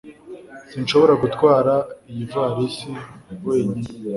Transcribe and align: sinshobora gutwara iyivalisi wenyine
sinshobora 0.71 1.13
gutwara 1.23 1.73
iyivalisi 2.11 2.91
wenyine 3.47 3.89